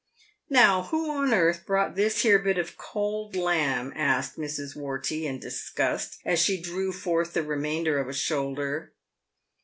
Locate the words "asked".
3.95-4.35